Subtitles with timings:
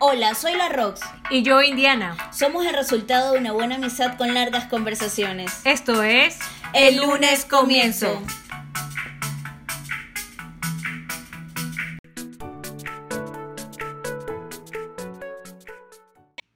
[0.00, 1.00] Hola, soy la Rox.
[1.28, 2.16] Y yo, Indiana.
[2.32, 5.60] Somos el resultado de una buena amistad con largas conversaciones.
[5.64, 6.38] Esto es
[6.72, 8.22] El lunes comienzo.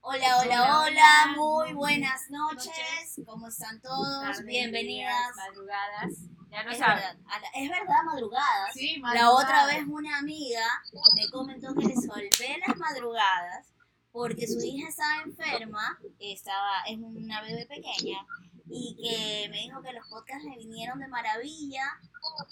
[0.02, 3.20] Hola, hola, hola, muy buenas noches.
[3.26, 4.44] ¿Cómo están todos?
[4.44, 5.32] Bienvenidas.
[5.34, 6.31] Madrugadas.
[6.52, 6.96] Ya lo Es saben.
[6.96, 8.72] verdad, la- es verdad, madrugadas.
[8.74, 9.44] Sí, La madrugadas.
[9.44, 10.64] otra vez una amiga
[11.16, 13.68] me comentó que le solvé las madrugadas
[14.12, 18.18] porque su hija estaba enferma, estaba, es una bebé pequeña,
[18.68, 21.82] y que me dijo que los podcasts le vinieron de maravilla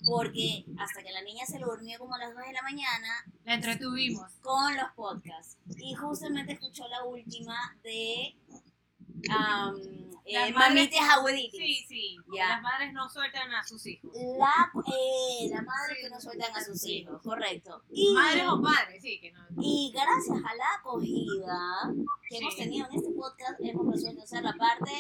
[0.07, 3.09] porque hasta que la niña se durmió como a las 2 de la mañana
[3.45, 4.33] La entretuvimos.
[4.41, 5.59] con los podcasts.
[5.79, 8.35] Y justamente escuchó la última de
[9.15, 9.81] um,
[10.25, 11.59] eh, Las madres- Abuelitis.
[11.61, 12.17] Sí, sí.
[12.37, 14.11] Las madres no sueltan a sus hijos.
[14.15, 17.83] La, eh, la madre que no sueltan a sus hijos, correcto.
[17.91, 19.41] Y, Madres o padres, sí, que no.
[19.61, 21.59] y gracias a la acogida
[22.29, 24.91] que hemos tenido en este podcast, hemos resuelto hacer la parte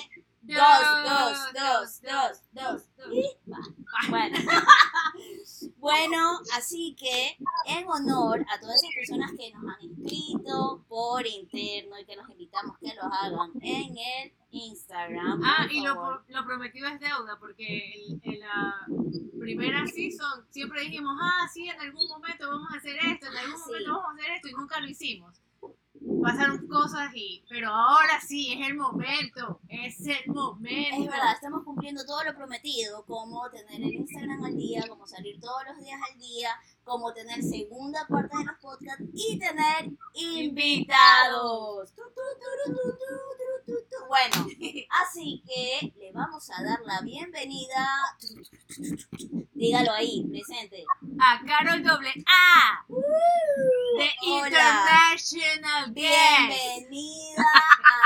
[0.42, 0.56] Dos,
[1.05, 3.12] dos, dos, dos, dos, dos.
[3.12, 3.58] y va.
[4.08, 4.38] Bueno.
[5.81, 7.36] bueno, así que
[7.67, 12.28] en honor a todas esas personas que nos han escrito por interno y que los
[12.31, 15.41] invitamos que lo hagan en el Instagram.
[15.45, 18.87] Ah, y lo, lo prometido es deuda, porque en, en la
[19.39, 23.56] primera season siempre dijimos, ah, sí, en algún momento vamos a hacer esto, en algún
[23.59, 23.65] Sí.
[23.67, 25.41] momento vamos a hacer esto, y nunca lo hicimos.
[26.23, 30.97] Pasaron cosas y, pero ahora sí, es el momento, es el momento.
[30.97, 35.39] Es verdad, estamos cumpliendo todo lo prometido, como tener el Instagram al día, como salir
[35.41, 36.51] todos los días al día,
[36.84, 41.93] como tener segunda parte de los podcasts y tener invitados.
[41.95, 42.03] Tu,
[44.08, 44.46] Bueno,
[45.02, 47.88] así que le vamos a dar la bienvenida.
[49.54, 50.84] Dígalo ahí, presente.
[51.20, 54.48] A Carol doble A, de Hola.
[54.48, 55.92] International.
[55.92, 57.44] Bienvenida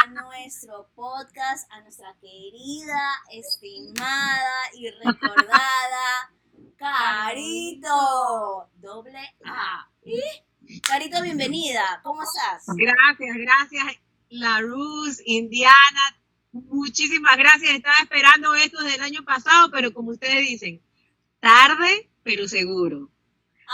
[0.03, 6.33] a nuestro podcast, a nuestra querida, estimada y recordada
[6.77, 8.69] Carito.
[8.77, 9.89] Doble A.
[10.83, 12.01] Carito, bienvenida.
[12.03, 12.65] ¿Cómo estás?
[12.67, 14.04] Gracias, gracias,
[14.35, 16.19] La Ruz, Indiana.
[16.51, 17.73] Muchísimas gracias.
[17.73, 20.83] Estaba esperando esto desde el año pasado, pero como ustedes dicen,
[21.39, 23.11] tarde, pero seguro.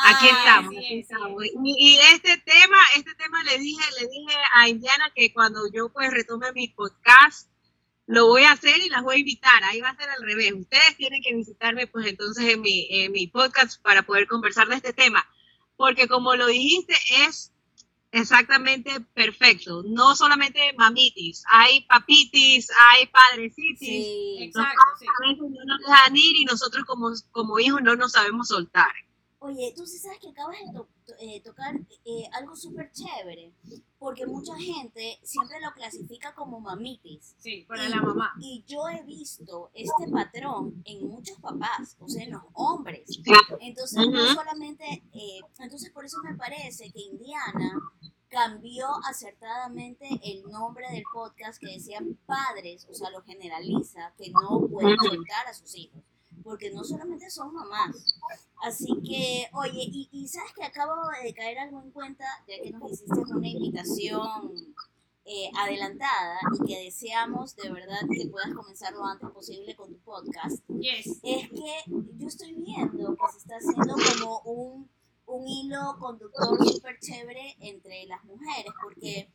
[0.04, 0.98] Aquí Ay, estamos, sí, aquí sí.
[1.00, 1.44] estamos.
[1.44, 5.88] Y, y este tema, este tema le dije, le dije a Indiana que cuando yo
[5.88, 7.48] pues retome mi podcast,
[8.06, 9.65] lo voy a hacer y las voy a invitar.
[9.65, 10.53] Ahí va a ser al revés.
[10.53, 14.77] Ustedes tienen que visitarme pues entonces en mi, en mi podcast para poder conversar de
[14.77, 15.27] este tema.
[15.77, 16.94] Porque como lo dijiste,
[17.25, 17.53] es
[18.12, 19.82] exactamente perfecto.
[19.84, 23.78] No solamente mamitis, hay papitis, hay padrecitis.
[23.78, 24.37] Sí.
[24.41, 25.06] Exacto, sí.
[25.06, 28.91] A veces no nos dejan ir y nosotros como, como hijos no nos sabemos soltar.
[29.43, 30.88] Oye, tú sí sabes que acabas de to-
[31.19, 33.54] eh, tocar eh, algo súper chévere,
[33.98, 37.34] porque mucha gente siempre lo clasifica como mamitis.
[37.38, 38.34] Sí, para la mamá.
[38.38, 43.09] Y yo he visto este patrón en muchos papás, o sea, en los hombres.
[43.60, 44.34] Entonces, no Ujú.
[44.34, 44.84] solamente,
[45.15, 47.81] eh, entonces por eso me parece que Indiana
[48.30, 54.66] cambió acertadamente el nombre del podcast que decía padres, o sea, lo generaliza, que no
[54.68, 56.02] pueden soltar a sus hijos,
[56.42, 58.16] porque no solamente son mamás.
[58.62, 62.70] Así que, oye, y, y sabes que acabo de caer algo en cuenta, ya que
[62.70, 64.74] nos hiciste una invitación
[65.24, 69.98] eh, adelantada y que deseamos de verdad que puedas comenzar lo antes posible con tu
[70.00, 71.20] podcast Yes.
[71.22, 71.84] es que
[72.16, 74.91] yo estoy viendo que se está haciendo como un,
[75.30, 76.98] un hilo conductor súper
[77.60, 79.32] entre las mujeres, porque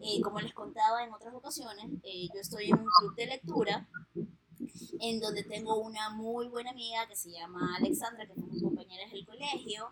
[0.00, 3.88] eh, como les contaba en otras ocasiones, eh, yo estoy en un club de lectura
[5.00, 9.26] en donde tengo una muy buena amiga que se llama Alexandra, que fuimos compañeras del
[9.26, 9.90] colegio,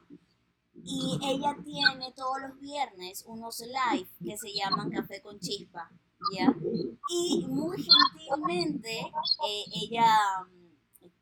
[0.84, 5.90] y ella tiene todos los viernes unos live que se llaman Café con Chispa,
[6.36, 6.54] ¿ya?
[7.08, 10.06] Y muy gentilmente eh, ella
[10.48, 10.66] mm,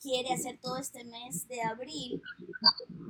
[0.03, 2.21] quiere hacer todo este mes de abril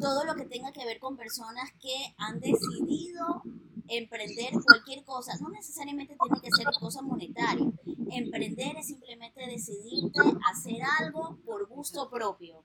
[0.05, 3.43] todo lo que tenga que ver con personas que han decidido
[3.89, 5.33] emprender cualquier cosa.
[5.41, 7.73] No necesariamente tiene que ser cosa monetaria.
[8.11, 10.21] Emprender es simplemente decidirte
[10.51, 12.63] hacer algo por gusto propio.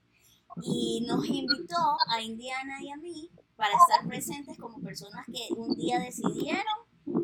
[0.62, 5.74] Y nos invitó a Indiana y a mí para estar presentes como personas que un
[5.76, 6.76] día decidieron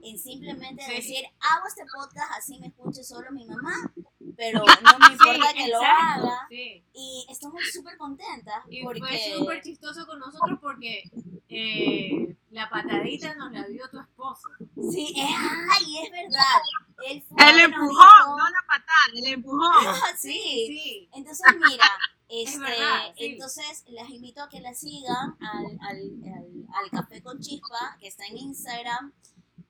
[0.02, 0.94] en simplemente Sí.
[0.96, 3.92] decir, hago este podcast así me escuche solo mi mamá,
[4.36, 6.46] pero no me importa que lo exacto, haga.
[6.48, 6.84] Sí.
[6.94, 9.00] Y estamos súper contentas Y porque...
[9.00, 11.10] fue súper chistoso con nosotros porque
[11.48, 14.48] eh, la patadita nos la dio tu esposo.
[14.90, 16.60] Sí, es, ay, es verdad.
[17.08, 19.84] Él fue El que empujón, dijo- no la patada, el empujón.
[20.18, 20.30] sí.
[20.68, 21.08] Sí.
[21.14, 21.84] Entonces, mira,
[22.28, 23.24] este, verdad, sí.
[23.26, 28.08] entonces las invito a que la sigan al, al, al, al Café con Chispa, que
[28.08, 29.12] está en Instagram.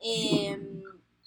[0.01, 0.59] eh,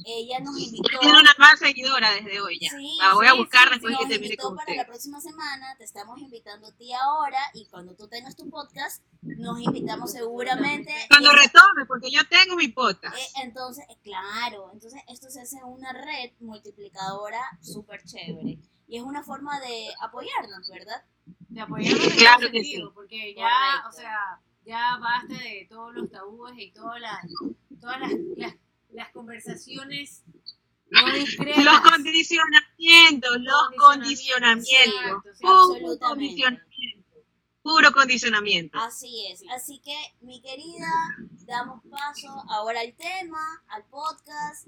[0.06, 1.00] ella nos invitó.
[1.00, 2.70] Tiene una nueva seguidora desde hoy ya.
[2.72, 4.78] Sí, la voy a sí, buscar sí, después que termine invitó con para usted.
[4.78, 9.04] la próxima semana, te estamos invitando a ti ahora y cuando tú tengas tu podcast,
[9.22, 10.94] nos invitamos seguramente.
[11.10, 13.16] Cuando Y- retome, porque yo tengo mi podcast.
[13.18, 18.58] eh, entonces, eh, claro, entonces esto se hace una red multiplicadora súper chévere.
[18.88, 21.04] Y es una forma de apoyarnos, ¿verdad?
[21.50, 22.92] de apoyarnos en Claro que sentido, sí.
[22.96, 23.90] porque ya, Correcto.
[23.90, 27.20] o sea, ya basta de todos los tabúes y todas las,
[27.80, 28.54] todas las, las,
[28.92, 30.24] las conversaciones
[30.90, 31.64] no discretas.
[31.64, 36.70] Los condicionamientos, los Condicionamientos, Puro condicionamiento.
[37.62, 38.80] Puro condicionamiento.
[38.80, 39.44] Así es.
[39.52, 40.92] Así que, mi querida,
[41.46, 44.68] damos paso ahora al tema, al podcast.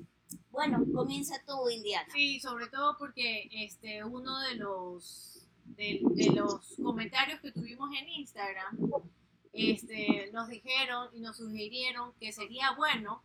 [0.52, 2.08] Bueno, comienza tú, Indiana.
[2.14, 8.10] Sí, sobre todo porque este uno de los de, de los comentarios que tuvimos en
[8.10, 8.78] Instagram
[9.54, 13.24] este, nos dijeron y nos sugirieron que sería bueno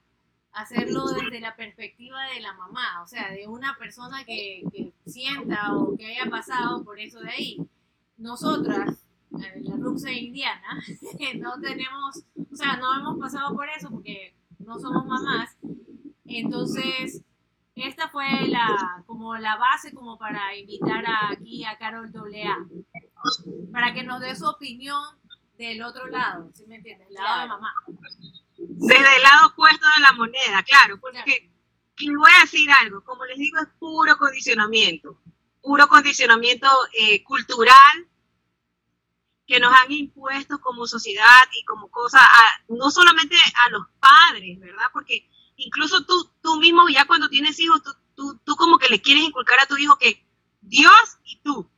[0.57, 5.75] hacerlo desde la perspectiva de la mamá, o sea, de una persona que, que sienta
[5.77, 7.59] o que haya pasado por eso de ahí.
[8.17, 9.05] Nosotras,
[9.39, 10.81] eh, la Ruxa Indiana,
[11.39, 15.57] no tenemos, o sea, no hemos pasado por eso porque no somos mamás.
[16.25, 17.23] Entonces,
[17.75, 22.67] esta fue la como la base como para invitar a- aquí a Carol AA
[23.73, 25.03] para que nos dé su opinión
[25.59, 27.09] del otro lado, ¿sí me entiendes?
[27.09, 27.73] El lado de mamá.
[28.79, 30.99] Desde el lado opuesto de la moneda, claro.
[31.01, 31.51] Porque
[31.99, 35.19] y voy a decir algo, como les digo, es puro condicionamiento.
[35.63, 38.07] Puro condicionamiento eh, cultural
[39.47, 44.59] que nos han impuesto como sociedad y como cosa, a- no solamente a los padres,
[44.61, 44.87] ¿verdad?
[44.93, 49.01] Porque incluso tú, tú mismo ya cuando tienes hijos, tú, tú, tú como que le
[49.01, 50.27] quieres inculcar a tu hijo que
[50.61, 51.71] Dios y tú,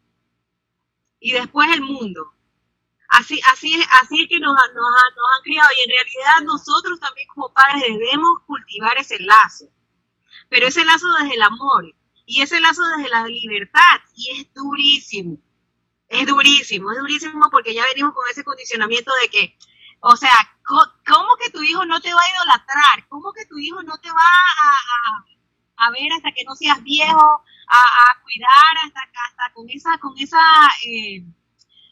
[1.20, 2.32] y después el mundo.
[3.08, 7.00] Así, así, es, así es que nos, nos, nos han criado y en realidad nosotros
[7.00, 9.66] también como padres debemos cultivar ese lazo,
[10.48, 11.84] pero ese lazo desde el amor
[12.26, 15.38] y ese lazo desde la libertad y es durísimo.
[16.08, 19.58] Es durísimo, es durísimo porque ya venimos con ese condicionamiento de que,
[20.00, 20.32] o sea,
[20.64, 23.08] ¿cómo que tu hijo no te va a idolatrar?
[23.08, 26.82] ¿Cómo que tu hijo no te va a, a- a ver hasta que no seas
[26.82, 27.20] viejo,
[27.68, 30.38] a, a cuidar hasta, hasta con esa, con esa,
[30.86, 31.24] eh,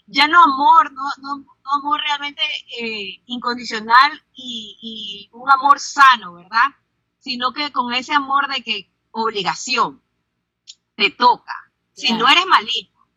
[0.06, 2.43] ya no amor, no, no, no amor realmente
[2.81, 6.69] eh, incondicional y, y un amor sano, ¿verdad?
[7.19, 10.03] Sino que con ese amor de que obligación,
[10.97, 11.55] te toca,
[11.94, 13.08] si no eres maligno.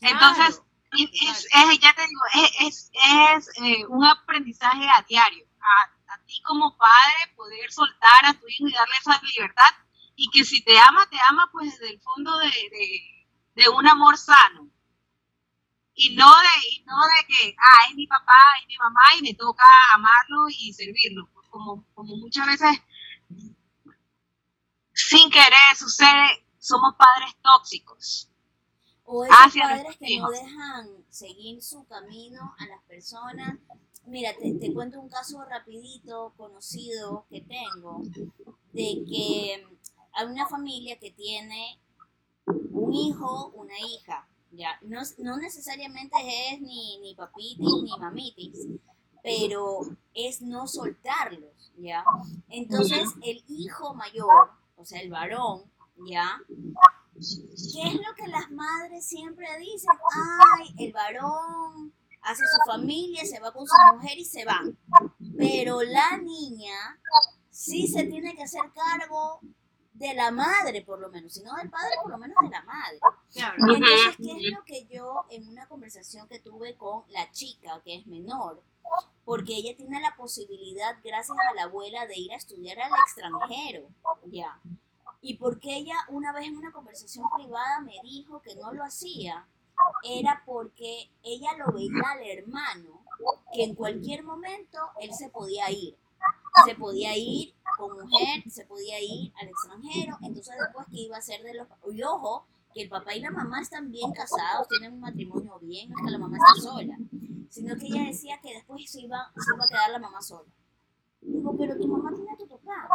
[0.00, 1.04] Entonces, Claro.
[1.12, 2.90] es, es- ya te digo, es, es,
[3.36, 5.46] es, eh, un aprendizaje a diario.
[5.60, 9.74] A, a ti como padre poder soltar a tu hijo y darle esa libertad
[10.16, 13.28] y que si te ama, te ama pues desde el fondo de, de,
[13.64, 14.70] de un amor sano.
[16.00, 19.22] Y no de, y no de que, ah, es mi papá, es mi mamá y
[19.22, 21.28] me toca amarlo y servirlo.
[21.50, 22.78] Como, como muchas veces
[24.94, 28.30] sin querer sucede, somos padres tóxicos.
[29.04, 33.58] O esos Hacia padres que no dejan seguir su camino a las personas.
[34.06, 38.02] Mira, te, te cuento un caso rapidito, conocido que tengo,
[38.72, 39.66] de que
[40.12, 41.80] hay una familia que tiene
[42.46, 46.16] un hijo, una hija, ya, no, no necesariamente
[46.50, 48.66] es ni, ni papitis ni mamitis,
[49.22, 49.80] pero
[50.14, 52.04] es no soltarlos, ¿ya?
[52.48, 55.62] Entonces, el hijo mayor, o sea, el varón,
[56.06, 56.40] ¿ya?
[57.14, 59.90] ¿Qué es lo que las madres siempre dicen?
[60.58, 64.60] Ay, el varón hace su familia, se va con su mujer y se va.
[65.36, 67.00] Pero la niña
[67.50, 69.40] sí se tiene que hacer cargo
[69.98, 72.62] de la madre, por lo menos, si no del padre, por lo menos de la
[72.62, 72.98] madre.
[73.32, 73.56] Claro.
[73.58, 77.96] Entonces, ¿qué es lo que yo en una conversación que tuve con la chica, que
[77.96, 78.62] es menor,
[79.24, 83.88] porque ella tiene la posibilidad, gracias a la abuela, de ir a estudiar al extranjero,
[84.26, 84.58] ya.
[85.20, 89.46] Y porque ella una vez en una conversación privada me dijo que no lo hacía,
[90.04, 93.02] era porque ella lo veía al hermano,
[93.52, 95.96] que en cualquier momento él se podía ir.
[96.64, 101.22] Se podía ir con mujer, se podía ir al extranjero, entonces después que iba a
[101.22, 101.68] ser de los...
[101.92, 105.92] Y ojo, que el papá y la mamá están bien casados, tienen un matrimonio bien,
[105.94, 106.96] que la mamá está sola,
[107.48, 110.48] sino que ella decía que después se iba, se iba a quedar la mamá sola.
[111.20, 112.88] Digo, pero tu mamá tiene a tu papá.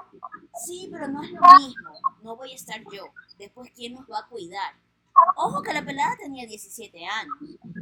[0.66, 1.90] Sí, pero no es lo mismo.
[2.22, 3.04] No voy a estar yo.
[3.38, 4.74] Después, ¿quién nos va a cuidar?
[5.36, 7.34] Ojo que la pelada tenía 17 años.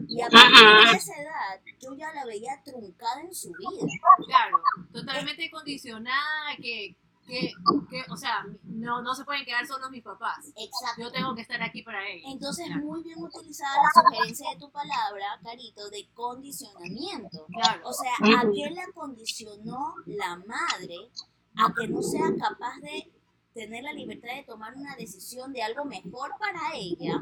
[0.07, 3.87] Y a partir de esa edad, yo ya la veía truncada en su vida.
[4.25, 4.61] Claro,
[4.91, 6.95] totalmente condicionada, que,
[7.27, 7.53] que,
[7.89, 10.47] que, o sea, no, no se pueden quedar solos mis papás.
[10.55, 11.01] Exacto.
[11.01, 12.29] Yo tengo que estar aquí para ellos.
[12.31, 17.45] Entonces, muy bien utilizada la sugerencia de tu palabra, Carito, de condicionamiento.
[17.47, 21.09] Claro, O sea, ¿a qué la condicionó la madre
[21.57, 23.11] a que no sea capaz de
[23.53, 27.19] tener la libertad de tomar una decisión de algo mejor para ella,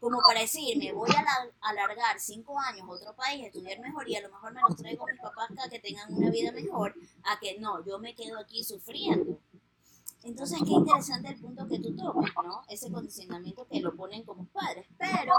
[0.00, 1.24] como para decir, me voy a
[1.60, 5.08] alargar cinco años a otro país, estudiar mejor y a lo mejor me los traigo
[5.08, 8.38] a mis papás acá que tengan una vida mejor, a que no, yo me quedo
[8.38, 9.38] aquí sufriendo.
[10.24, 12.62] Entonces, qué interesante el punto que tú tocas, ¿no?
[12.68, 14.86] Ese condicionamiento que lo ponen como padres.
[14.96, 15.34] Pero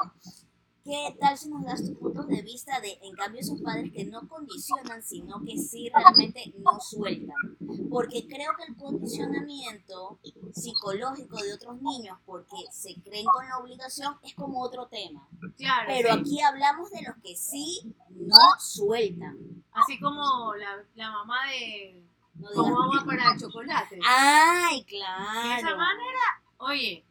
[0.83, 4.03] ¿Qué tal si nos das tu punto de vista de, en cambio, esos padres que
[4.03, 7.37] no condicionan, sino que sí realmente no sueltan?
[7.93, 10.19] Porque creo que el condicionamiento
[10.53, 15.27] psicológico de otros niños, porque se creen con la obligación, es como otro tema.
[15.57, 19.37] Claro, Pero aquí hablamos de los que sí no sueltan.
[19.71, 22.03] Así como la, la mamá de...
[22.35, 23.99] No como mamá para chocolate.
[24.03, 25.49] Ay, claro.
[25.49, 27.05] De esa manera, oye,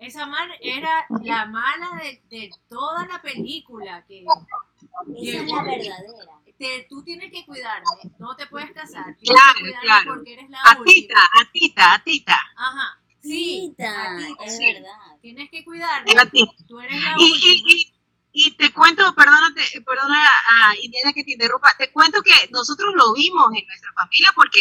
[0.00, 4.04] esa man era la mala de, de toda la película.
[4.06, 4.24] Que,
[5.16, 6.39] Esa es la verdadera.
[6.60, 9.16] Te, tú tienes que cuidarte, no te puedes casar.
[9.16, 10.14] claro, claro.
[10.14, 12.38] Porque eres la atita, atita, atita.
[12.54, 13.00] Ajá.
[13.22, 15.16] Sí, atita, es verdad.
[15.22, 16.12] Tienes que cuidarte.
[16.68, 17.54] Tú eres la y, última.
[17.66, 17.94] Y,
[18.32, 23.14] y, te cuento, perdónate, perdona a Indiana que te interrumpa, te cuento que nosotros lo
[23.14, 24.60] vimos en nuestra familia porque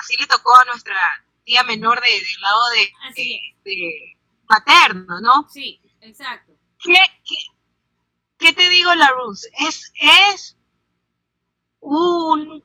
[0.00, 0.94] así le tocó a nuestra
[1.42, 4.16] tía menor de, del lado de, de
[4.46, 5.48] paterno, ¿no?
[5.50, 6.52] Sí, exacto.
[6.78, 6.94] ¿Qué,
[8.38, 9.12] qué, te digo, la
[9.66, 10.56] Es, es
[11.80, 12.64] un,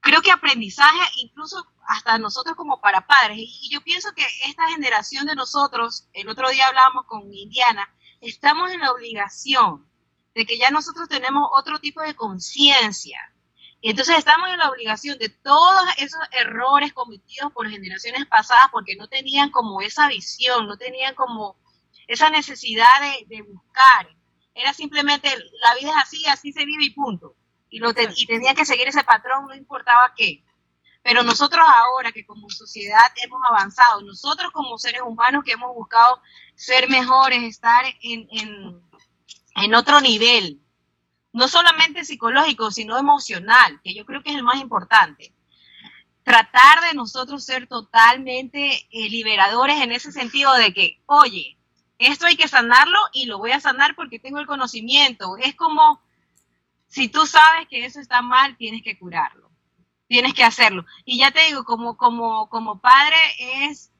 [0.00, 3.38] creo que aprendizaje, incluso hasta nosotros como para padres.
[3.38, 7.88] Y yo pienso que esta generación de nosotros, el otro día hablábamos con Indiana,
[8.20, 9.86] estamos en la obligación
[10.34, 13.18] de que ya nosotros tenemos otro tipo de conciencia
[13.90, 19.08] entonces estamos en la obligación de todos esos errores cometidos por generaciones pasadas porque no
[19.08, 21.58] tenían como esa visión, no tenían como
[22.06, 22.86] esa necesidad
[23.28, 24.08] de, buscar.
[24.54, 25.28] Era simplemente,
[25.60, 27.36] la vida es así, así se vive y punto.
[27.74, 30.44] Y, lo y tenía que seguir ese patrón, no importaba qué.
[31.02, 36.22] Pero nosotros ahora que como sociedad hemos avanzado, nosotros como seres humanos que hemos buscado
[36.54, 38.80] ser mejores, estar en, en,
[39.56, 40.60] en otro nivel,
[41.32, 45.34] no solamente psicológico, sino emocional, que yo creo que es el más importante.
[46.22, 51.58] Tratar de nosotros ser totalmente eh, liberadores en ese sentido de que, oye,
[51.98, 55.36] esto hay que sanarlo y lo voy a sanar porque tengo el conocimiento.
[55.38, 56.03] Es como,
[56.94, 59.50] si tú sabes que eso está mal, tienes que curarlo,
[60.06, 60.86] tienes que hacerlo.
[61.04, 63.16] Y ya te digo, como, como, como padre
[63.66, 63.90] es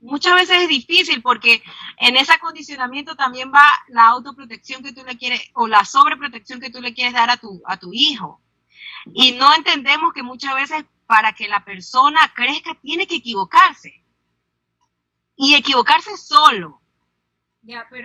[0.00, 1.62] muchas veces es difícil porque
[1.98, 6.70] en ese acondicionamiento también va la autoprotección que tú le quieres o la sobreprotección que
[6.70, 8.40] tú le quieres dar a tu, a tu hijo.
[9.14, 14.04] Y no entendemos que muchas veces para que la persona crezca tiene que equivocarse.
[15.36, 16.82] Y equivocarse solo.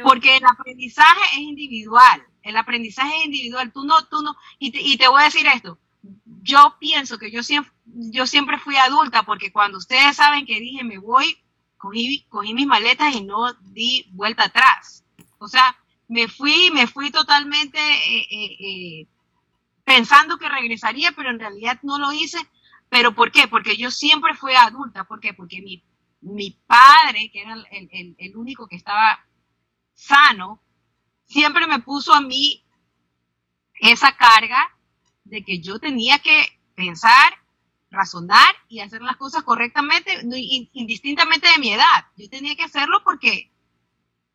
[0.03, 2.23] Porque el aprendizaje es individual.
[2.47, 3.71] El aprendizaje individual.
[3.71, 4.35] Tú no, tú no.
[4.59, 5.77] Y te, y te voy a decir esto.
[6.41, 10.83] Yo pienso que yo siempre, yo siempre fui adulta porque cuando ustedes saben que dije
[10.83, 11.37] me voy
[11.77, 15.03] cogí, cogí mis maletas y no di vuelta atrás.
[15.39, 15.77] O sea,
[16.07, 19.07] me fui, me fui totalmente eh, eh, eh,
[19.83, 22.39] pensando que regresaría, pero en realidad no lo hice.
[22.89, 23.47] ¿Pero por qué?
[23.47, 25.03] Porque yo siempre fui adulta.
[25.03, 25.33] ¿Por qué?
[25.33, 25.83] Porque mi,
[26.21, 29.25] mi padre, que era el, el único que estaba
[29.93, 30.61] sano,
[31.27, 32.65] siempre me puso a mí
[33.79, 34.75] esa carga
[35.23, 37.33] de que yo tenía que pensar
[37.89, 40.11] razonar y hacer las cosas correctamente,
[40.73, 42.05] indistintamente de mi edad.
[42.17, 43.51] Yo tenía que hacerlo porque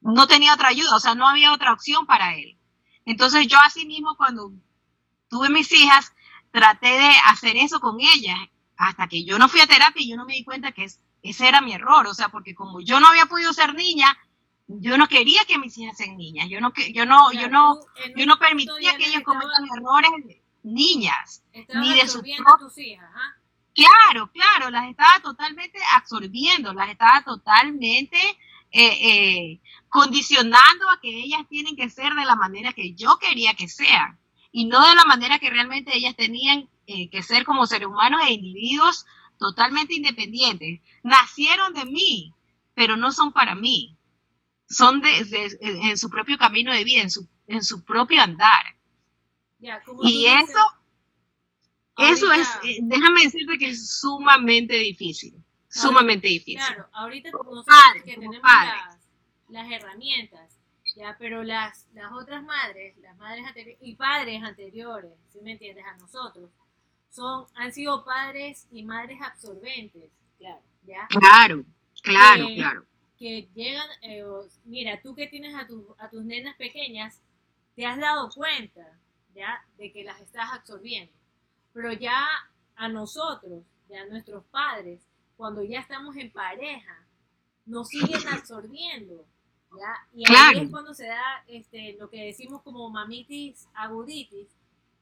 [0.01, 2.59] no tenía otra ayuda, o sea, no había otra opción para él.
[3.05, 4.53] Entonces yo así mismo cuando
[5.29, 6.13] tuve mis hijas,
[6.51, 8.39] traté de hacer eso con ellas,
[8.77, 10.85] hasta que yo no fui a terapia y yo no me di cuenta que
[11.23, 14.17] ese era mi error, o sea, porque como yo no había podido ser niña,
[14.69, 17.81] yo no quería que mis hijas sean niñas, yo no, yo no, yo no,
[18.17, 20.11] yo no permitía que ellas cometan errores
[20.63, 21.43] niñas,
[21.75, 22.23] ni de sus,
[22.61, 23.37] tus hijas, ¿ah?
[23.75, 28.19] Claro, claro, las estaba totalmente absorbiendo, las estaba totalmente
[28.71, 33.55] eh, eh, condicionando a que ellas tienen que ser de la manera que yo quería
[33.55, 34.19] que sean
[34.51, 38.21] y no de la manera que realmente ellas tenían eh, que ser como seres humanos
[38.27, 39.07] e individuos
[39.39, 40.81] totalmente independientes.
[41.03, 42.35] Nacieron de mí,
[42.75, 43.97] pero no son para mí.
[44.73, 48.65] Son de, en su propio camino de vida, en su, en su propio andar.
[50.03, 50.59] y eso
[51.99, 55.35] eso es, eh, déjame decirte que es sumamente difícil,
[55.69, 56.57] sumamente difícil.
[56.57, 57.65] Claro, ahorita nosotros
[58.05, 58.37] que tenemos
[59.49, 60.59] las, herramientas,
[60.97, 65.85] ya, pero las, las otras madres, las madres anteriores y padres anteriores, si me entiendes,
[65.85, 66.51] a nosotros,
[67.11, 71.07] son, han sido padres y madres absorbentes, claro, ¿ya?
[71.09, 71.65] Claro,
[72.03, 72.87] claro, claro.
[73.23, 74.25] Que llegan, eh,
[74.65, 77.21] mira, tú que tienes a, tu, a tus nenas pequeñas,
[77.77, 78.99] te has dado cuenta,
[79.33, 79.65] ¿ya?
[79.79, 81.13] De que las estás absorbiendo
[81.73, 82.27] pero ya
[82.77, 85.01] a nosotros, a nuestros padres,
[85.37, 87.07] cuando ya estamos en pareja,
[87.67, 89.27] nos siguen absorbiendo.
[89.71, 90.09] ¿ya?
[90.15, 94.49] Y ahí es cuando se da este, lo que decimos como mamitis aguditis,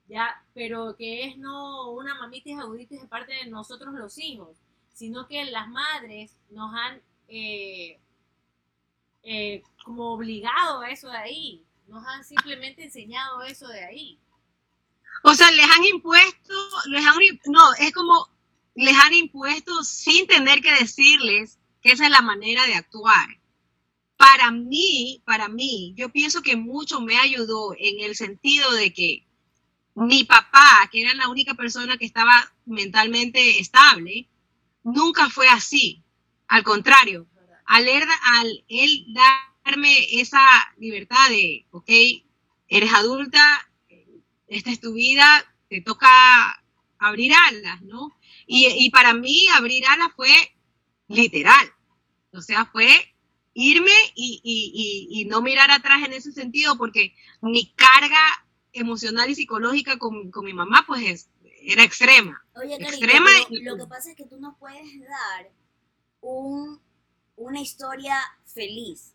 [0.09, 0.45] ¿ya?
[0.55, 4.57] pero que es no una mamitis aguditis de parte de nosotros los hijos,
[4.93, 7.99] sino que las madres nos han eh,
[9.23, 14.19] eh, como obligado a eso de ahí, nos han simplemente enseñado eso de ahí.
[15.23, 16.55] O sea, les han impuesto,
[16.87, 18.29] les han, no, es como
[18.75, 23.29] les han impuesto sin tener que decirles que esa es la manera de actuar.
[24.17, 29.27] Para mí, para mí, yo pienso que mucho me ayudó en el sentido de que
[29.95, 34.29] mi papá, que era la única persona que estaba mentalmente estable,
[34.83, 36.03] nunca fue así.
[36.49, 37.27] Al contrario,
[37.71, 38.03] al él,
[38.35, 39.07] al él
[39.65, 40.41] darme esa
[40.79, 41.89] libertad de, ok,
[42.67, 43.41] eres adulta,
[44.49, 46.09] esta es tu vida, te toca
[46.99, 48.17] abrir alas, ¿no?
[48.47, 50.33] Y, para mí abrir alas fue
[51.07, 51.73] literal,
[52.33, 52.89] o sea, fue
[53.55, 58.21] irme y, no mirar atrás en ese sentido, porque mi carga
[58.73, 61.31] emocional y psicológica con, mi mamá, pues
[61.63, 62.43] era extrema.
[62.55, 65.53] Oye, extrema lo que pasa es que tú no puedes dar
[67.41, 69.15] una historia feliz.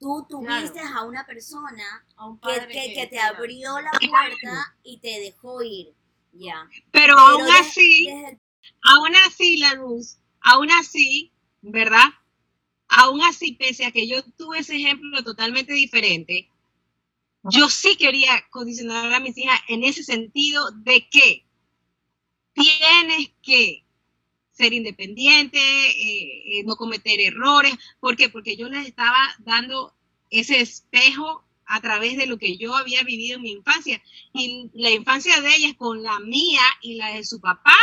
[0.00, 2.06] Tú tuviste a una persona
[2.42, 5.94] que, que, te abrió la puerta y te dejó ir.
[6.32, 6.68] Ya.
[6.92, 8.08] Pero, aún así,
[8.82, 12.08] aún así, la luz, aún así, ¿verdad?
[12.88, 16.48] Aún así, pese a que yo tuve ese ejemplo totalmente diferente,
[17.44, 21.44] yo sí quería condicionar a mis hijas en ese sentido de que
[22.52, 23.84] tienes que
[24.58, 27.74] ser independiente, eh, eh, no cometer errores.
[28.00, 28.28] ¿Por qué?
[28.28, 29.94] Porque yo les estaba dando
[30.30, 34.02] ese espejo a través de lo que yo había vivido en mi infancia.
[34.32, 37.76] Y la infancia de ellas con la mía y la de su papá,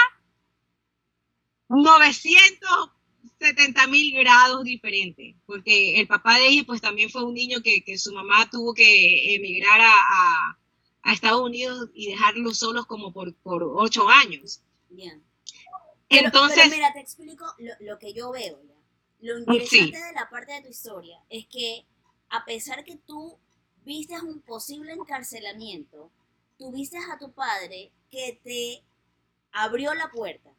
[1.70, 7.97] 970 mil grados diferentes, porque el papá de ella pues también fue un niño que,
[7.97, 10.58] su mamá tuvo que emigrar a,
[11.06, 14.63] Estados Unidos y dejarlos solos como por, ocho años.
[16.10, 16.26] Bien.
[16.26, 17.46] Entonces, mira, te explico
[17.80, 18.60] lo, que yo veo.
[19.22, 21.86] Lo interesante de la parte de tu historia es que
[22.30, 23.39] a pesar que tú
[23.84, 26.12] viste un posible encarcelamiento,
[26.58, 28.84] tuviste a tu padre que te
[29.52, 30.52] abrió la puerta.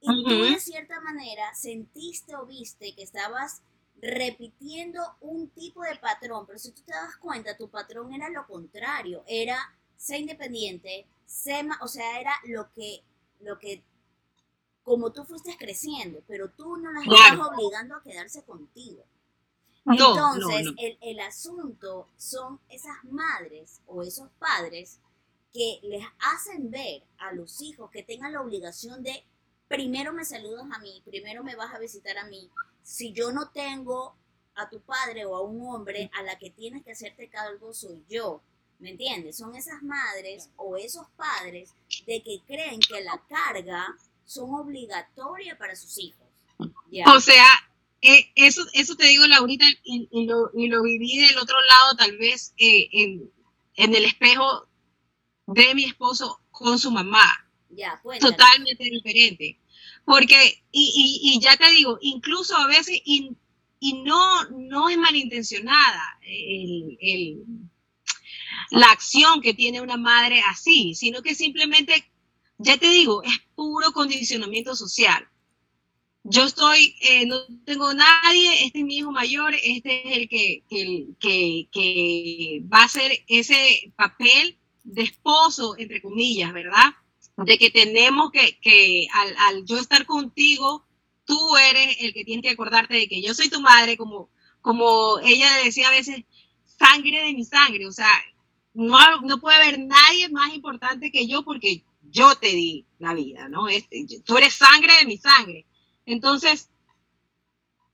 [0.00, 3.62] Y tú de cierta manera sentiste o viste que estabas
[4.00, 8.46] repitiendo un tipo de patrón, pero si tú te das cuenta, tu patrón era lo
[8.46, 9.58] contrario, era
[9.96, 13.02] ser independiente, ser, o sea, era lo que,
[13.40, 13.82] lo que,
[14.88, 19.04] como tú fuiste creciendo, pero tú no las estás obligando a quedarse contigo.
[19.84, 24.98] Entonces, El, asunto son esas madres o esos padres
[25.52, 29.24] que les hacen ver a los hijos que tengan la obligación de
[29.66, 32.50] primero me saludas a mí, primero me vas a visitar a mí.
[32.82, 34.14] Si yo no tengo
[34.54, 38.02] a tu padre o a un hombre, a la que tienes que hacerte cargo soy
[38.08, 38.40] yo.
[38.78, 39.36] ¿Me entiendes?
[39.36, 41.74] Son esas madres o esos padres
[42.06, 43.96] de que creen que la carga
[44.28, 46.26] son obligatoria para sus hijos.
[47.06, 47.46] O sea,
[48.02, 51.96] eh, eso, eso te digo, Laurita, y, y, lo, y, lo, viví del otro lado,
[51.96, 53.30] tal vez eh, en,
[53.74, 54.68] en, el espejo
[55.46, 57.26] de mi esposo con su mamá.
[57.70, 59.58] Ya, Totalmente diferente.
[60.04, 63.34] Porque, y, y, ya te digo, incluso a veces, y,
[64.04, 67.44] no, no es malintencionada el, el,
[68.70, 72.10] la acción que tiene una madre así, sino que simplemente,
[72.58, 75.28] ya te digo, es puro condicionamiento social
[76.30, 80.62] yo estoy, eh, no tengo nadie, este es mi hijo mayor, este es el que,
[80.68, 86.92] que, que, va a hacer ese papel de esposo, entre comillas, ¿verdad?
[87.36, 90.86] De que tenemos que, que al, al, yo estar contigo,
[91.24, 94.28] tú eres el que tiene que acordarte de que yo soy tu madre, como,
[94.60, 96.24] como ella decía a veces,
[96.78, 98.12] sangre de mi sangre, o sea,
[98.74, 103.48] no, no puede haber nadie más importante que yo porque yo te di la vida,
[103.48, 103.68] ¿no?
[103.68, 105.66] Este, tú eres sangre de mi sangre.
[106.06, 106.70] Entonces,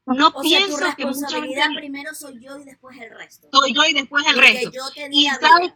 [0.06, 1.40] no pienso que mucha
[1.76, 3.48] primero soy yo y después el resto.
[3.52, 4.70] Soy yo y después el resto.
[5.10, 5.72] y, sabes,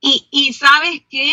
[0.00, 1.32] y, sabes que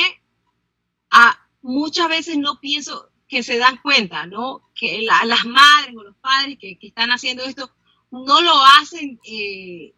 [1.11, 4.69] ah, muchas veces no pienso que se dan cuenta, ¿no?
[4.75, 7.71] Que las madres o los padres que, están haciendo esto
[8.11, 9.95] no lo hacen eh,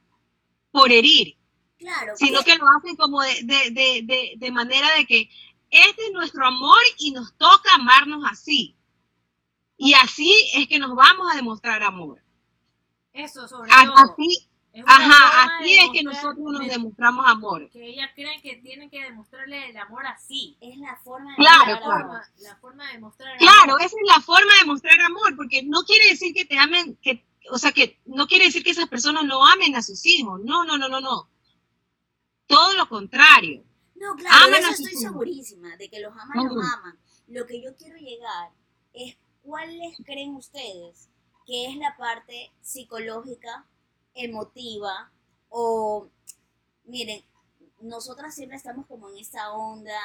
[0.71, 1.37] por herir,
[1.85, 5.29] claro, sino que lo hacen como de, de, de manera de que
[5.69, 8.75] este es nuestro amor y nos toca amarnos así.
[9.77, 12.21] Y así es que nos vamos a demostrar amor.
[13.13, 14.15] Eso, sobre todo.
[14.73, 17.69] Es una Ajá, así de es que nosotros nos de- demostramos amor.
[17.69, 20.57] Que ellas creen que tienen que demostrarle el amor así.
[20.59, 22.05] Es la forma de Claro, claro.
[22.05, 22.21] amor.
[22.39, 23.81] la forma de demostrar Claro, amor.
[23.81, 27.25] esa es la forma de mostrar amor, porque no quiere decir que te amen, que,
[27.51, 30.41] o sea, que no quiere decir que esas personas no amen a sus hijos.
[30.43, 31.29] No, no, no, no, no.
[32.47, 33.63] Todo lo contrario.
[33.95, 36.55] No, claro, Aman eso estoy segurísima, de que los aman, Ujú.
[36.55, 36.99] los aman.
[37.27, 38.51] Lo que yo quiero llegar
[38.93, 41.09] es cuáles creen ustedes
[41.47, 43.65] que es la parte psicológica,
[44.15, 45.11] emotiva,
[45.49, 46.09] o
[46.85, 47.23] miren,
[47.81, 49.99] nosotras siempre estamos como en esta onda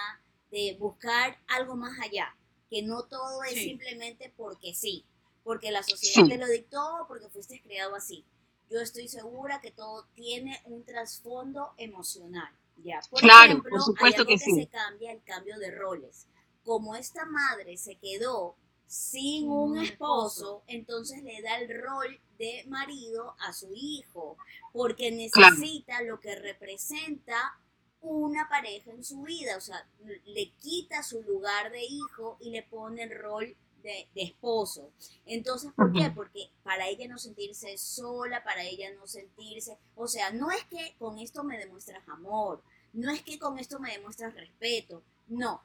[0.50, 2.36] de buscar algo más allá,
[2.68, 3.64] que no todo es Sí.
[3.64, 5.04] simplemente porque sí,
[5.42, 6.28] porque la sociedad Sí.
[6.28, 8.24] te lo dictó, porque fuiste criado así.
[8.70, 12.50] Yo estoy segura que todo tiene un trasfondo emocional.
[12.76, 14.54] Ya, por Claro, ejemplo, por supuesto hay algo que que sí.
[14.54, 16.26] se cambia el cambio de roles.
[16.64, 18.56] Como esta madre se quedó
[18.86, 24.36] sin un un esposo, entonces le da el rol de marido a su hijo,
[24.72, 25.56] porque Claro.
[25.56, 27.58] necesita lo que representa
[28.00, 29.86] una pareja en su vida, o sea,
[30.24, 34.92] le quita su lugar de hijo y le pone el rol de, de esposo.
[35.26, 36.10] Entonces, ¿por qué?
[36.14, 40.94] Porque para ella no sentirse sola, para ella no sentirse, o sea, no es que
[40.98, 42.62] con esto me demuestras amor,
[42.92, 45.62] no es que con esto me demuestras respeto, no.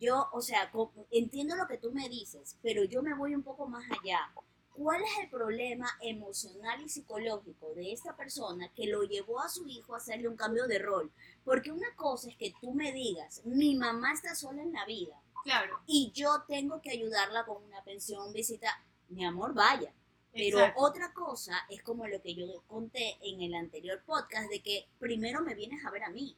[0.00, 0.70] Yo, o sea,
[1.12, 4.32] entiendo lo que tú me dices, pero yo me voy un poco más allá.
[4.74, 9.66] ¿Cuál es el problema emocional y psicológico de esta persona que lo llevó a su
[9.68, 11.12] hijo a hacerle un cambio de rol?
[11.44, 15.21] Porque una cosa es que tú me digas, mi mamá está sola en la vida
[15.44, 15.80] Claro.
[15.86, 18.68] y yo tengo que ayudarla con una pensión, visita,
[19.08, 19.92] mi amor, vaya.
[20.32, 20.80] Pero exacto.
[20.82, 25.42] otra cosa es como lo que yo conté en el anterior podcast, de que primero
[25.42, 26.36] me vienes a ver a mí,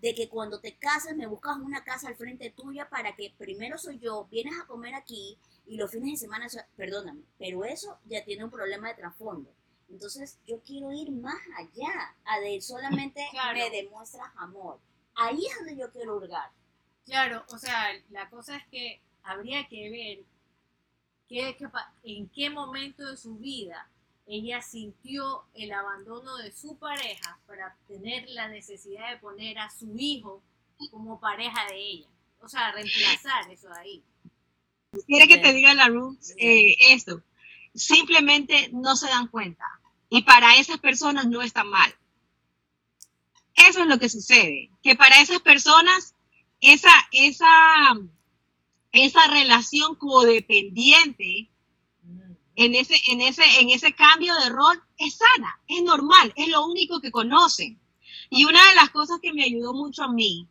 [0.00, 3.78] de que cuando te casas me buscas una casa al frente tuya para que primero
[3.78, 8.24] soy yo, vienes a comer aquí y los fines de semana, perdóname, pero eso ya
[8.24, 9.54] tiene un problema de trasfondo.
[9.88, 13.56] Entonces yo quiero ir más allá, a de solamente Claro.
[13.56, 14.80] me demuestras amor.
[15.14, 16.50] Ahí es donde yo quiero hurgar.
[17.06, 20.18] Claro, o sea, la cosa es que habría que ver
[21.28, 21.56] qué,
[22.02, 23.88] en qué momento de su vida
[24.26, 29.94] ella sintió el abandono de su pareja para tener la necesidad de poner a su
[29.96, 30.42] hijo
[30.90, 32.08] como pareja de ella.
[32.40, 34.02] O sea, reemplazar eso de ahí.
[35.06, 37.22] Quiere que te diga la Ruth eh, esto.
[37.74, 39.64] Simplemente no se dan cuenta.
[40.08, 41.94] Y para esas personas no está mal.
[43.54, 44.70] Eso es lo que sucede.
[44.82, 46.15] Que para esas personas,
[46.60, 47.94] esa, esa,
[48.92, 51.50] esa relación codependiente
[52.56, 56.64] en ese, en ese, en ese cambio de rol es sana, es normal, es lo
[56.66, 57.78] único que conocen.
[58.30, 60.48] Y una de las cosas que me ayudó mucho a mí,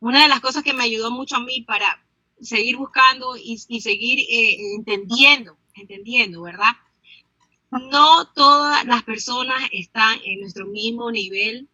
[0.00, 2.04] una de las cosas que me ayudó mucho a mí para
[2.40, 6.72] seguir buscando y, y seguir eh, entendiendo, entendiendo, ¿verdad?
[7.70, 11.68] No todas las personas están en nuestro mismo nivel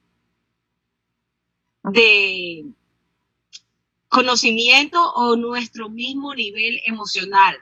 [1.83, 2.65] de
[4.13, 7.57] conocimiento o nuestro mismo nivel emocional.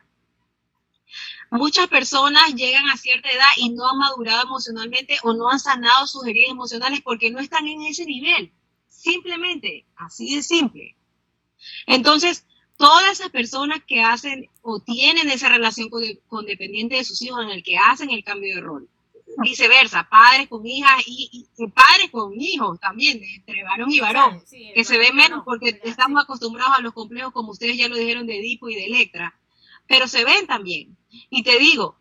[1.53, 6.09] Muchas personas llegan a cierta edad y no han madurado emocionalmente o no han sanado
[6.09, 8.53] sus heridas emocionales porque no están en ese nivel.
[8.89, 10.97] Simplemente, así de simple.
[11.87, 12.45] Entonces,
[12.77, 17.45] todas esas personas que hacen o tienen esa relación con, con dependiente de sus hijos
[17.45, 18.89] en el que hacen el cambio de rol,
[19.43, 24.73] viceversa, padres con hijas y, y- padres con hijos también, entre varón y varón Sí,
[24.73, 25.87] que se ve menos no, porque ¿verdad?
[25.91, 29.35] estamos acostumbrados a los complejos, como ustedes ya lo dijeron, de Edipo y de Electra,
[29.89, 30.97] pero se ven también.
[31.31, 31.97] Y te digo,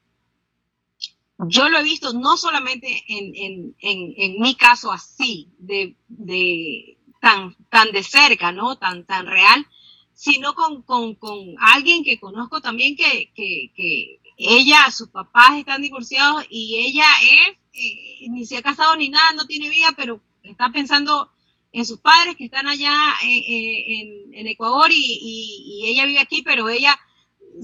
[1.47, 6.97] yo lo he visto no solamente en, en, en, en mi caso así, de, de
[7.21, 8.77] tan, tan de cerca, ¿no?
[8.77, 9.65] Tan, tan real,
[10.13, 15.81] sino con, con, con alguien que conozco también que, que, que ella, sus papás están
[15.81, 20.21] divorciados y ella es, eh, ni se ha casado ni nada, no tiene vida, pero
[20.43, 21.31] está pensando
[21.71, 26.05] en sus padres que están allá eh, eh, en, en Ecuador y, y- y ella
[26.05, 26.97] vive aquí, pero ella,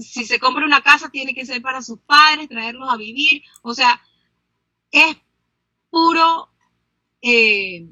[0.00, 3.42] si se compra una casa, tiene que ser para sus padres, traerlos a vivir.
[3.62, 4.00] O sea,
[4.92, 5.16] es
[5.90, 6.50] puro
[7.22, 7.88] eh,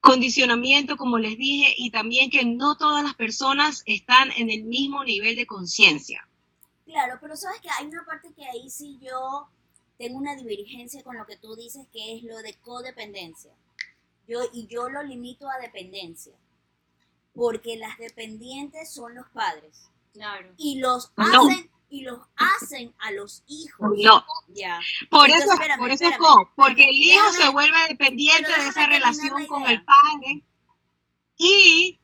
[0.00, 5.04] condicionamiento, como les dije, y también que no todas las personas están en el mismo
[5.04, 6.28] nivel de conciencia.
[6.88, 9.46] Claro, pero sabes que hay una parte que ahí sí yo
[9.98, 13.52] tengo una divergencia con lo que tú dices, que es lo de codependencia.
[14.26, 16.32] Yo, y yo lo limito a dependencia,
[17.34, 20.48] porque las dependientes son los padres Claro.
[20.56, 21.24] y los No.
[21.48, 23.90] hacen y los hacen a los hijos.
[23.96, 24.80] No, Ya.
[25.10, 27.78] por Entonces, eso, espérame, por eso espérame, co, porque el espérame, hijo déjame- se vuelve
[27.88, 30.42] dependiente de esa relación la con el padre
[31.38, 31.98] y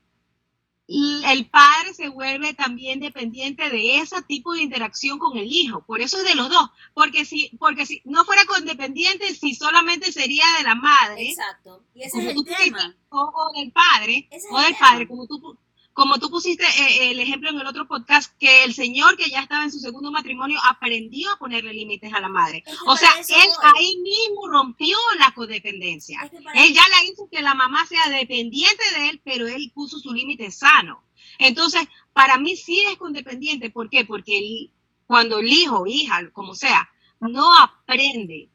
[0.87, 5.83] el padre se vuelve también dependiente de ese tipo de interacción con el hijo.
[5.85, 6.71] Por eso es de los dos.
[6.93, 11.29] Porque si, porque si no fuera condependiente, si solamente sería de la madre.
[11.29, 11.85] Exacto.
[11.95, 12.95] Y ese es el tema.
[13.09, 14.29] O, del padre.
[14.51, 15.57] o del padre, como tú,
[15.95, 19.41] como tú pusiste eh, el ejemplo en el otro podcast, que el señor que ya
[19.41, 22.65] estaba en su segundo matrimonio aprendió a ponerle límites a la madre.
[22.87, 26.29] o sea, él ahí mismo rompió la codependencia.
[26.55, 30.13] él ya la hizo que la mamá sea dependiente de él, pero él puso su
[30.13, 31.05] límite sano.
[31.39, 33.71] Entonces, para mí sí es condependiente.
[33.71, 34.05] ¿Por qué?
[34.05, 34.71] Porque
[35.07, 38.51] cuando el hijo, hija, como sea, no aprende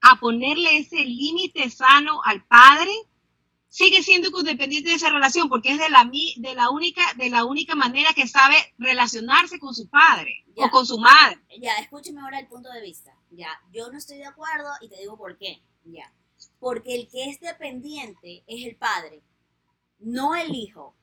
[0.00, 2.92] a ponerle ese límite sano al padre,
[3.76, 7.44] sigue siendo codependiente de esa relación porque es de la, de la, única, de la
[7.44, 11.38] única manera que sabe relacionarse con su padre o con su madre.
[11.60, 13.14] Ya, escúcheme ahora el punto de vista.
[13.32, 15.62] Ya, yo no estoy de acuerdo y te digo por qué.
[15.84, 16.10] Ya,
[16.58, 19.22] porque el que es dependiente es el padre,
[19.98, 20.96] no el hijo.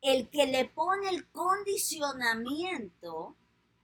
[0.00, 3.36] El que le pone el condicionamiento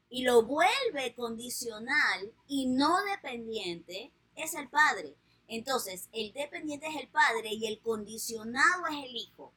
[0.08, 5.16] y lo vuelve condicional y no dependiente es el padre.
[5.52, 9.52] Entonces, el dependiente es el padre y el condicionado es el hijo.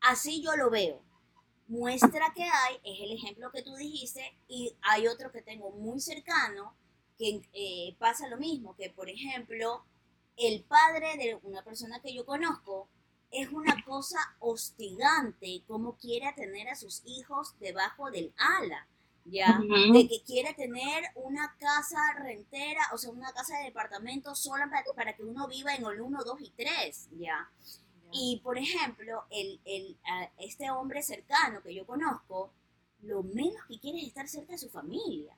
[0.00, 1.02] Así yo lo veo.
[1.68, 6.00] Muestra que hay, es el ejemplo que tú dijiste, y hay otro que tengo muy
[6.00, 6.74] cercano,
[7.18, 9.84] que eh, pasa lo mismo, que por ejemplo,
[10.38, 12.88] el padre de una persona que yo conozco
[13.30, 18.88] es una cosa hostigante, como quiere tener a sus hijos debajo del ala.
[19.24, 19.60] ¿Ya?
[19.92, 25.14] De que quiere tener una casa rentera, o sea, una casa de departamento sola para,
[25.14, 27.50] que uno viva en el 1, 2 y 3, ¿ya?
[28.12, 29.96] Y, por ejemplo, el, el,
[30.38, 32.52] este hombre cercano que yo conozco,
[33.02, 35.36] lo menos que quiere es estar cerca de su familia,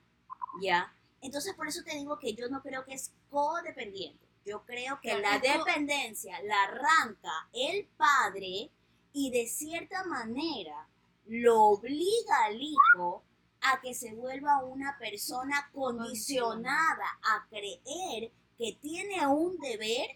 [0.61, 0.93] ¿ya?
[1.21, 4.27] Entonces, por eso te digo que yo no creo que es codependiente.
[4.45, 8.71] Yo creo que la dependencia la arranca el padre
[9.13, 10.87] y de cierta manera
[11.27, 13.25] lo obliga al hijo
[13.73, 20.09] a que se vuelva una persona condicionada a creer que tiene un deber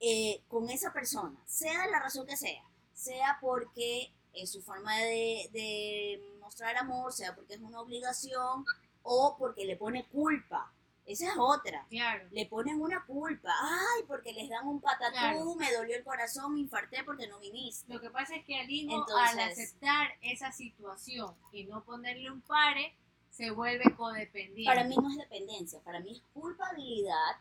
[0.00, 2.62] eh, con esa persona, sea la razón que sea,
[2.92, 8.64] sea porque es su forma de, de mostrar amor, sea porque es una obligación
[9.02, 10.73] o porque le pone culpa.
[11.06, 11.86] Esa es otra.
[11.90, 12.26] Claro.
[12.30, 13.52] Le ponen una culpa.
[13.60, 17.92] Ay, porque les dan un patatú, me dolió el corazón, me infarté porque no viniste.
[17.92, 22.40] Lo que pasa es que al hijo, al aceptar esa situación y no ponerle un
[22.40, 22.94] pare,
[23.30, 24.64] se vuelve codependiente.
[24.64, 27.36] Para mí no es dependencia, para mí es culpabilidad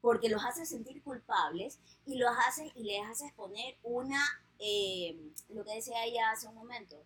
[0.00, 4.22] porque los hace sentir culpables y los hace y les hace poner una,
[4.58, 5.16] eh,
[5.48, 7.02] lo que decía ella hace un momento,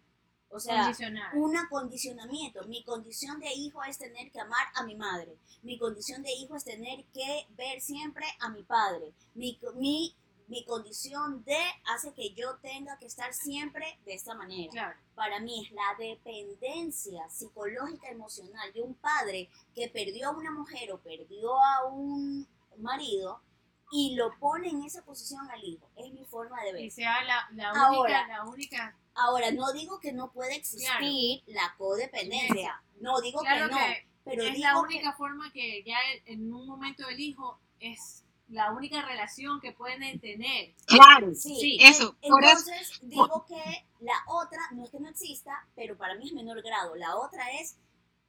[0.51, 0.91] o sea,
[1.35, 2.67] un acondicionamiento.
[2.69, 5.37] Mi condición de hijo es tener que amar a mi madre.
[5.63, 9.13] Mi condición de hijo es tener que ver siempre a mi padre.
[9.35, 11.59] Mi, mi, mi condición de
[11.93, 14.99] hace que yo tenga que estar siempre de esta manera.
[15.15, 20.93] Para mí es la dependencia psicológica emocional de un padre que perdió a una mujer
[20.93, 23.43] o perdió a un marido
[23.91, 25.91] y lo pone en esa posición al hijo.
[25.97, 26.83] Es mi forma de ver.
[26.83, 31.75] Y sea la, la única, la única Ahora, no digo que no puede existir la
[31.77, 32.83] codependencia.
[33.01, 33.79] No digo que no.
[34.25, 39.03] pero es la única forma que ya en un momento el hijo es la única
[39.03, 40.75] relación que pueden tener.
[40.87, 42.17] Claro, sí, eso.
[42.23, 46.63] Entonces, digo que la otra, no es que no exista, pero para mí es menor
[46.63, 46.97] grado.
[46.97, 47.77] La otra es,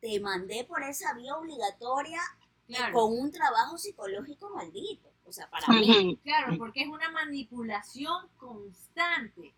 [0.02, 2.20] te mandé por esa vía obligatoria
[2.94, 5.10] con un trabajo psicológico maldito.
[5.26, 6.20] O sea, para mí.
[6.24, 9.54] Claro, porque es una manipulación constante.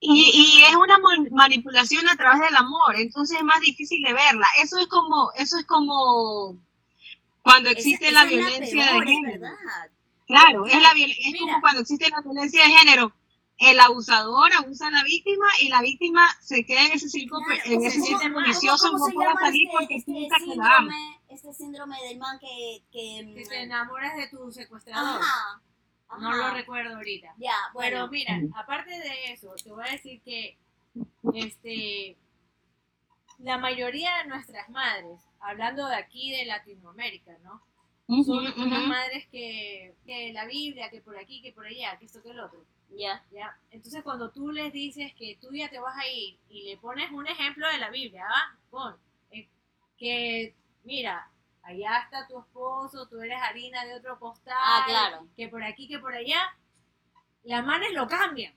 [0.00, 0.98] Y, es una
[1.30, 4.46] manipulación a través del amor, entonces es más difícil de verla.
[4.62, 6.58] Eso es como, eso es como
[7.42, 9.46] cuando existe la violencia de género.
[10.26, 13.14] Claro, es, la, es como cuando existe la violencia de género.
[13.56, 17.84] El abusador abusa a la víctima y la víctima se queda en ese círculo, en
[17.84, 22.82] ese círculo vicioso, no puede salir este, porque este síndrome, Este síndrome del man que,
[22.90, 25.20] que, que te enamoras de tu secuestrador.
[25.22, 25.62] Ajá.
[26.18, 27.34] No lo recuerdo ahorita.
[27.38, 27.90] Ya, bueno.
[27.90, 30.56] Pero mira, aparte de eso, te voy a decir que
[31.34, 32.16] este
[33.38, 37.60] la mayoría de nuestras madres, hablando de aquí de Latinoamérica, ¿no?
[38.24, 42.22] Son unas madres que, que la Biblia, que por aquí, que por allá, que esto,
[42.22, 42.64] que el otro.
[42.90, 43.24] Ya.
[43.32, 43.56] Ya.
[43.70, 47.10] Entonces cuando tú les dices que tú ya te vas a ir y le pones
[47.10, 48.58] un ejemplo de la Biblia, ¿va?
[48.70, 48.96] Pon,
[49.30, 49.48] eh,
[49.96, 51.30] que mira,
[51.64, 55.28] allá está tu esposo, tú eres harina de otro costal, ah, claro.
[55.36, 56.56] que por aquí, que por allá,
[57.42, 58.54] las madres lo cambian,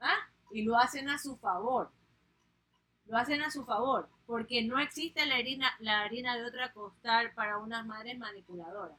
[0.00, 0.28] ¿ah?
[0.50, 1.90] Y lo hacen a su favor.
[3.06, 7.32] Lo hacen a su favor, porque no existe la harina, la harina de otra costal
[7.34, 8.98] para unas madres manipuladoras.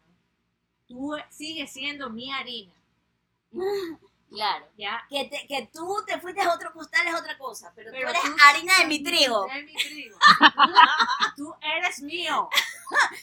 [0.87, 2.73] Tú sigues siendo mi harina.
[4.29, 4.67] Claro.
[4.77, 5.05] ¿ya?
[5.09, 8.17] Que, te- que tú te fuiste a otro costal es otra cosa, pero, Pero tú
[8.17, 9.47] eres tú- harina de mi trigo.
[9.47, 10.17] De mi trigo.
[11.35, 12.49] Tú, eres mío.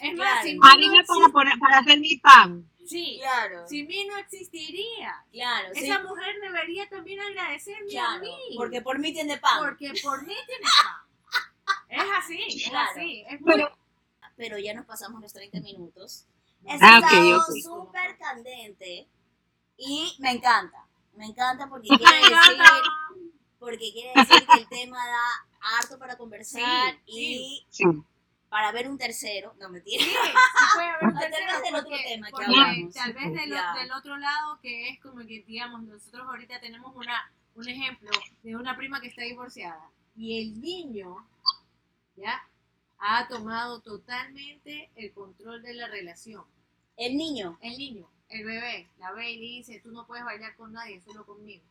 [0.01, 0.43] Es más, Claro.
[0.43, 2.71] sin mí no Harina para, poner- para hacer mi pan.
[2.87, 3.67] Sí, Claro.
[3.69, 5.25] sin mí no existiría.
[5.33, 5.85] Claro, sí.
[5.85, 8.37] Esa mujer debería también agradecerme Claro, a mí.
[8.57, 9.59] porque por mí tiene pan.
[9.61, 11.41] Porque por mí tiene pan.
[11.89, 12.91] Es así, es Claro.
[12.91, 13.25] así.
[13.29, 13.53] Es muy...
[13.55, 13.79] Pero,
[14.37, 16.27] Pero ya nos pasamos los 30 minutos.
[16.67, 17.63] Ah, Este ok, estado ok.
[17.63, 19.07] súper candente
[19.77, 20.85] y me encanta.
[21.17, 22.63] Me encanta porque quiere decir,
[23.59, 27.85] porque quiere decir que el tema da harto para conversar Sí, y sí.
[28.49, 29.55] para ver un tercero.
[29.59, 30.05] No, mentira.
[30.05, 30.17] Sí, sí
[30.75, 32.95] puede haber un Tal vez tercero, del otro tema que hablamos.
[32.95, 37.33] Tal vez del, del otro lado, que es como que, digamos, nosotros ahorita tenemos una,
[37.55, 38.11] un ejemplo
[38.43, 41.17] de una prima que está divorciada y el niño,
[42.17, 42.43] ¿ya?
[42.99, 46.45] Ha tomado totalmente el control de la relación.
[46.97, 47.59] El niño.
[47.61, 51.01] El niño, el bebé, la ve y le dice, tú no puedes bailar con nadie,
[51.01, 51.63] solo conmigo.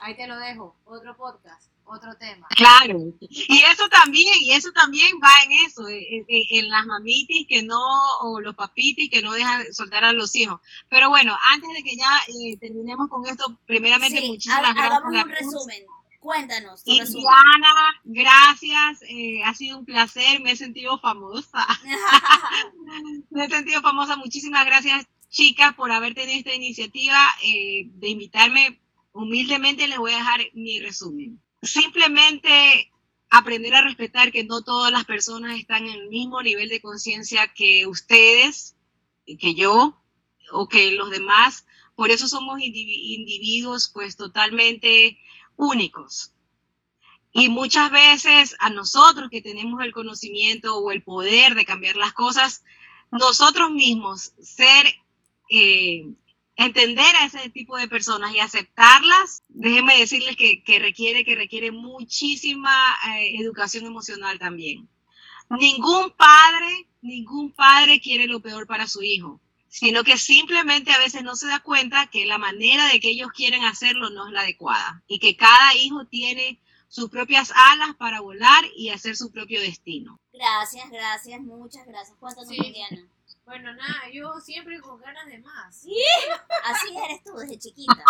[0.00, 2.46] Ahí te lo dejo, otro podcast, otro tema.
[2.50, 7.46] Claro, y eso también, y eso también va en eso, en, en- en las mamitis
[7.48, 7.80] que no,
[8.22, 10.60] o los papitis que no dejan soltar a los hijos.
[10.88, 14.86] Pero bueno, antes de que ya eh, terminemos con esto, primeramente Sí, muchísimas ha- gracias.
[14.86, 15.82] hagamos un resumen.
[16.20, 17.22] Cuéntanos tu Y resumen.
[17.22, 21.66] Diana, gracias, eh, ha sido un placer, me he sentido famosa,
[23.30, 28.80] me he sentido famosa, muchísimas gracias chicas por haber tenido esta iniciativa eh, de invitarme,
[29.12, 31.40] humildemente les voy a dejar mi resumen.
[31.62, 32.90] Simplemente
[33.30, 37.52] aprender a respetar que no todas las personas están en el mismo nivel de conciencia
[37.52, 38.76] que ustedes,
[39.38, 40.02] que yo
[40.52, 45.18] o que los demás, por eso somos indivi- individuos pues totalmente
[45.56, 46.32] únicos.
[47.32, 52.14] Y muchas veces a nosotros que tenemos el conocimiento o el poder de cambiar las
[52.14, 52.64] cosas,
[53.10, 54.86] nosotros mismos ser,
[55.48, 56.06] eh,
[56.56, 61.70] entender a ese tipo de personas y aceptarlas, déjenme decirles que, que requiere, que requiere
[61.70, 64.88] muchísima eh, educación emocional también.
[65.50, 71.22] Ningún padre, ningún padre quiere lo peor para su hijo, sino que simplemente a veces
[71.22, 74.40] no se da cuenta que la manera de que ellos quieren hacerlo no es la
[74.40, 79.60] adecuada y que cada hijo tiene sus propias alas para volar y hacer su propio
[79.60, 80.18] destino.
[80.32, 82.16] Gracias, gracias, muchas gracias.
[82.18, 82.72] Cuéntanos, Sí.
[82.72, 83.08] Diana.
[83.48, 85.74] Bueno, nada, yo siempre con ganas de más.
[86.64, 88.04] Así eres tú desde chiquita.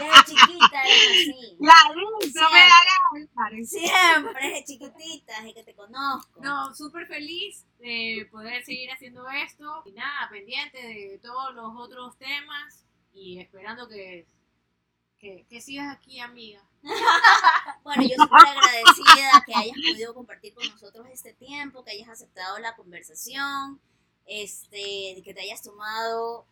[0.00, 1.56] Desde chiquita eres así.
[1.60, 6.40] La luz, no me Siempre desde chiquitita, desde que te conozco.
[6.42, 9.82] No, súper feliz de poder seguir haciendo esto.
[9.84, 14.26] Y nada, pendiente de todos los otros temas y esperando que,
[15.20, 16.60] que, que sigas aquí, amiga.
[17.84, 22.58] Bueno, yo súper agradecida que hayas podido compartir con nosotros este tiempo, que hayas aceptado
[22.58, 23.80] la conversación,
[24.26, 26.46] este, que te hayas tomado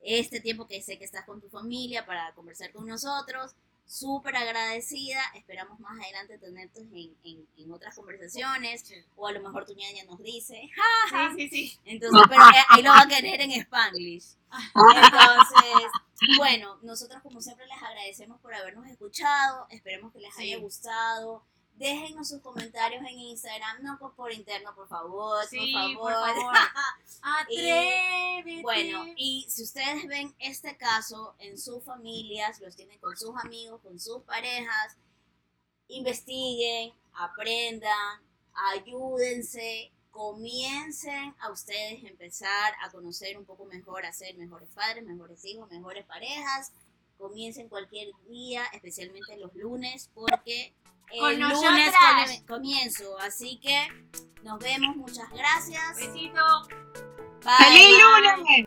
[0.00, 3.52] este tiempo que sé que estás con tu familia para conversar con nosotros.
[3.86, 5.20] Súper agradecida.
[5.34, 8.84] Esperamos más adelante tenerte en, en, en otras conversaciones.
[9.16, 10.70] O a lo mejor tu ñaña nos dice.
[11.10, 11.78] Sí, sí, sí.
[11.84, 14.36] Entonces, pero ahí lo va a querer en Spanglish.
[14.74, 15.90] Entonces,
[16.38, 19.66] bueno, nosotros como siempre les agradecemos por habernos escuchado.
[19.70, 20.62] Esperemos que les haya Sí.
[20.62, 21.42] gustado.
[21.74, 26.34] Déjennos sus comentarios en Instagram, no por, por interno, por favor, Sí, por por favor.
[26.36, 26.56] favor.
[27.22, 28.62] Atrévete.
[28.62, 33.80] Bueno, y si ustedes ven este caso en sus familias, los tienen con sus amigos,
[33.82, 34.96] con sus parejas,
[35.88, 38.20] investiguen, aprendan,
[38.54, 45.44] ayúdense, comiencen a ustedes empezar a conocer un poco mejor, a ser mejores padres, mejores
[45.44, 46.72] hijos, mejores parejas.
[47.18, 50.74] Comiencen cualquier día, especialmente los lunes, porque
[51.18, 51.94] Con lunes nosotras.
[52.26, 53.18] come- comienzo.
[53.20, 53.88] Así que
[54.42, 55.96] nos vemos, muchas gracias.
[55.96, 56.42] Besito.
[57.44, 57.52] Bye.
[57.58, 58.66] ¡Feliz lunes!